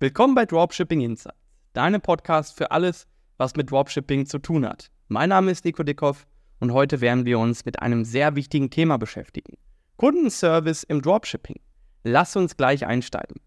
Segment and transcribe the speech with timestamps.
[0.00, 1.36] Willkommen bei Dropshipping Insights,
[1.72, 4.92] deinem Podcast für alles, was mit Dropshipping zu tun hat.
[5.08, 6.28] Mein Name ist Nico Dickhoff
[6.60, 9.58] und heute werden wir uns mit einem sehr wichtigen Thema beschäftigen.
[9.96, 11.56] Kundenservice im Dropshipping.
[12.04, 13.40] Lass uns gleich einsteigen.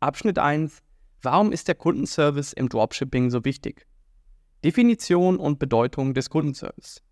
[0.00, 0.82] Abschnitt 1.
[1.22, 3.86] Warum ist der Kundenservice im Dropshipping so wichtig?
[4.62, 7.02] Definition und Bedeutung des Kundenservice.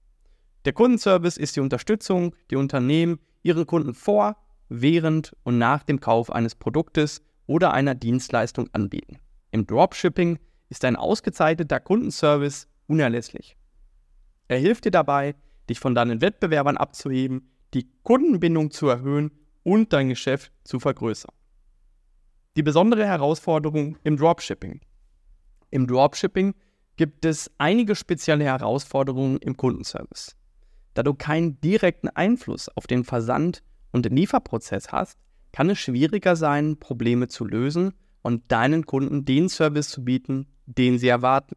[0.66, 4.36] Der Kundenservice ist die Unterstützung, die Unternehmen ihren Kunden vor,
[4.68, 9.18] während und nach dem Kauf eines Produktes oder einer Dienstleistung anbieten.
[9.50, 10.38] Im Dropshipping
[10.68, 13.56] ist ein ausgezeichneter Kundenservice unerlässlich.
[14.48, 15.34] Er hilft dir dabei,
[15.68, 19.30] dich von deinen Wettbewerbern abzuheben, die Kundenbindung zu erhöhen
[19.62, 21.34] und dein Geschäft zu vergrößern.
[22.56, 24.80] Die besondere Herausforderung im Dropshipping.
[25.70, 26.54] Im Dropshipping
[26.96, 30.36] gibt es einige spezielle Herausforderungen im Kundenservice.
[30.94, 35.18] Da du keinen direkten Einfluss auf den Versand und den Lieferprozess hast,
[35.54, 40.98] kann es schwieriger sein, Probleme zu lösen und deinen Kunden den Service zu bieten, den
[40.98, 41.54] sie erwarten.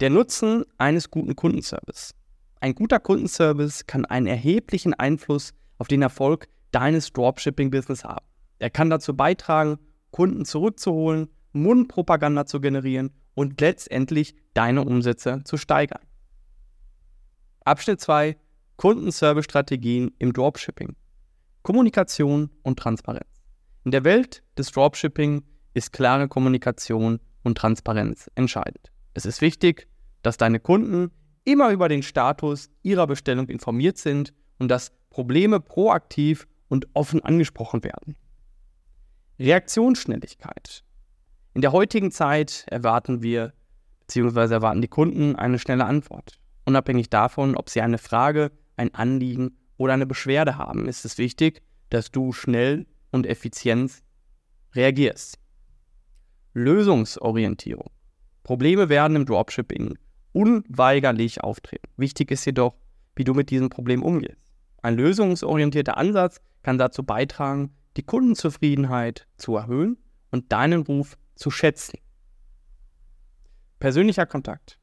[0.00, 2.14] Der Nutzen eines guten Kundenservice.
[2.60, 8.24] Ein guter Kundenservice kann einen erheblichen Einfluss auf den Erfolg deines Dropshipping-Business haben.
[8.58, 9.78] Er kann dazu beitragen,
[10.10, 16.00] Kunden zurückzuholen, Mundpropaganda zu generieren und letztendlich deine Umsätze zu steigern.
[17.66, 18.38] Abschnitt 2
[18.78, 20.96] Kundenservice-Strategien im Dropshipping.
[21.66, 23.42] Kommunikation und Transparenz.
[23.82, 25.42] In der Welt des Dropshipping
[25.74, 28.92] ist klare Kommunikation und Transparenz entscheidend.
[29.14, 29.88] Es ist wichtig,
[30.22, 31.10] dass deine Kunden
[31.42, 37.82] immer über den Status ihrer Bestellung informiert sind und dass Probleme proaktiv und offen angesprochen
[37.82, 38.14] werden.
[39.40, 40.84] Reaktionsschnelligkeit.
[41.52, 43.54] In der heutigen Zeit erwarten wir
[44.02, 44.54] bzw.
[44.54, 46.38] erwarten die Kunden eine schnelle Antwort.
[46.64, 51.62] Unabhängig davon, ob sie eine Frage, ein Anliegen oder eine Beschwerde haben, ist es wichtig,
[51.90, 54.02] dass du schnell und effizient
[54.74, 55.38] reagierst.
[56.54, 57.90] Lösungsorientierung.
[58.42, 59.98] Probleme werden im Dropshipping
[60.32, 61.88] unweigerlich auftreten.
[61.96, 62.74] Wichtig ist jedoch,
[63.14, 64.52] wie du mit diesem Problem umgehst.
[64.82, 69.98] Ein lösungsorientierter Ansatz kann dazu beitragen, die Kundenzufriedenheit zu erhöhen
[70.30, 71.98] und deinen Ruf zu schätzen.
[73.78, 74.78] Persönlicher Kontakt.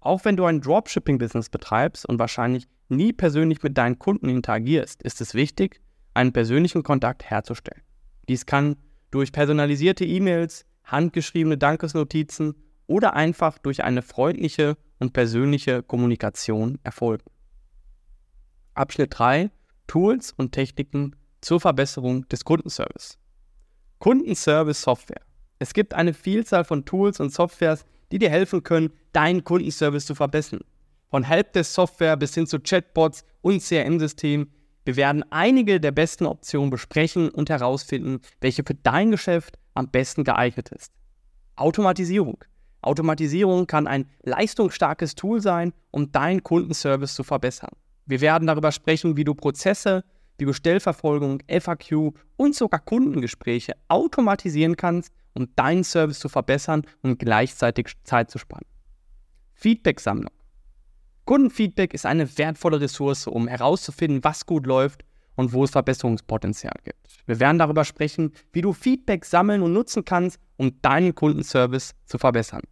[0.00, 5.20] Auch wenn du ein Dropshipping-Business betreibst und wahrscheinlich nie persönlich mit deinen Kunden interagierst, ist
[5.20, 5.80] es wichtig,
[6.14, 7.82] einen persönlichen Kontakt herzustellen.
[8.28, 8.76] Dies kann
[9.10, 12.54] durch personalisierte E-Mails, handgeschriebene Dankesnotizen
[12.86, 17.24] oder einfach durch eine freundliche und persönliche Kommunikation erfolgen.
[18.74, 19.50] Abschnitt 3
[19.86, 23.18] Tools und Techniken zur Verbesserung des Kundenservice.
[23.98, 25.22] Kundenservice Software.
[25.58, 30.14] Es gibt eine Vielzahl von Tools und Softwares, die dir helfen können, deinen Kundenservice zu
[30.14, 30.60] verbessern.
[31.10, 34.52] Von Helpdesk-Software bis hin zu Chatbots und CRM-Systemen.
[34.84, 40.24] Wir werden einige der besten Optionen besprechen und herausfinden, welche für dein Geschäft am besten
[40.24, 40.92] geeignet ist.
[41.56, 42.44] Automatisierung.
[42.82, 47.72] Automatisierung kann ein leistungsstarkes Tool sein, um deinen Kundenservice zu verbessern.
[48.06, 50.04] Wir werden darüber sprechen, wie du Prozesse
[50.38, 57.88] wie Bestellverfolgung, FAQ und sogar Kundengespräche automatisieren kannst, um deinen Service zu verbessern und gleichzeitig
[58.04, 58.64] Zeit zu sparen.
[59.54, 60.32] Feedback-Sammlung.
[61.28, 65.04] Kundenfeedback ist eine wertvolle Ressource, um herauszufinden, was gut läuft
[65.36, 67.06] und wo es Verbesserungspotenzial gibt.
[67.26, 72.16] Wir werden darüber sprechen, wie du Feedback sammeln und nutzen kannst, um deinen Kundenservice zu
[72.16, 72.62] verbessern.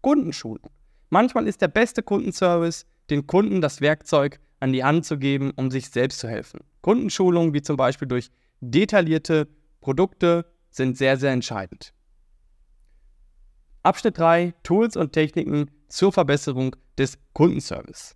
[0.00, 0.72] Kundenschulung.
[1.08, 5.70] Manchmal ist der beste Kundenservice, den Kunden das Werkzeug an die Hand zu geben, um
[5.70, 6.64] sich selbst zu helfen.
[6.80, 8.30] Kundenschulungen, wie zum Beispiel durch
[8.60, 9.46] detaillierte
[9.80, 11.94] Produkte, sind sehr, sehr entscheidend.
[13.84, 14.52] Abschnitt 3.
[14.64, 18.14] Tools und Techniken zur Verbesserung des Kundenservice.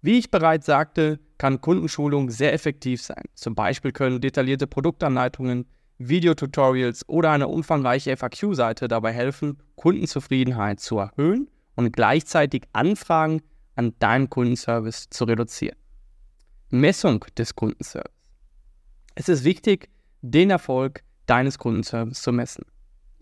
[0.00, 3.22] Wie ich bereits sagte, kann Kundenschulung sehr effektiv sein.
[3.34, 5.66] Zum Beispiel können detaillierte Produktanleitungen,
[5.98, 13.42] Videotutorials oder eine umfangreiche FAQ-Seite dabei helfen, Kundenzufriedenheit zu erhöhen und gleichzeitig Anfragen
[13.76, 15.78] an deinem Kundenservice zu reduzieren.
[16.70, 18.10] Messung des Kundenservice.
[19.14, 19.88] Es ist wichtig,
[20.22, 22.64] den Erfolg deines Kundenservice zu messen.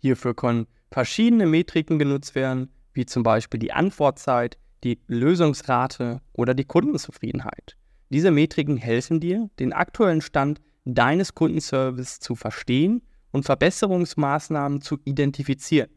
[0.00, 2.70] Hierfür können verschiedene Metriken genutzt werden,
[3.00, 7.74] wie zum Beispiel die Antwortzeit, die Lösungsrate oder die Kundenzufriedenheit.
[8.10, 13.00] Diese Metriken helfen dir, den aktuellen Stand deines Kundenservice zu verstehen
[13.30, 15.88] und Verbesserungsmaßnahmen zu identifizieren.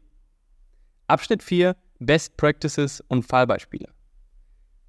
[1.06, 3.90] Abschnitt 4 Best Practices und Fallbeispiele.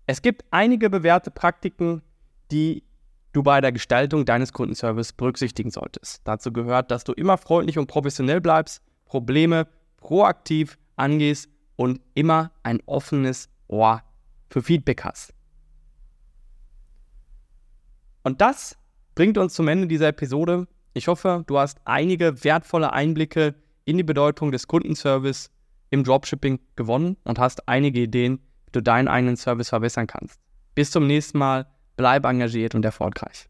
[0.05, 2.01] Es gibt einige bewährte Praktiken,
[2.49, 2.85] die
[3.33, 6.21] du bei der Gestaltung deines Kundenservice berücksichtigen solltest.
[6.23, 12.81] Dazu gehört, dass du immer freundlich und professionell bleibst, Probleme proaktiv angehst und immer ein
[12.85, 14.03] offenes Ohr
[14.49, 15.33] für Feedback hast.
[18.23, 18.77] Und das
[19.13, 20.67] bringt uns zum Ende dieser Episode.
[20.93, 23.55] Ich hoffe, du hast einige wertvolle Einblicke
[23.85, 25.51] in die Bedeutung des Kundenservice
[25.89, 30.39] im Dropshipping gewonnen und hast einige Ideen, wie du deinen eigenen Service verbessern kannst.
[30.73, 31.67] Bis zum nächsten Mal,
[31.97, 33.47] bleib engagiert und erfolgreich.